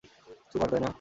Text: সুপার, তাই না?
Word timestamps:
সুপার, 0.51 0.67
তাই 0.71 0.79
না? 0.79 0.89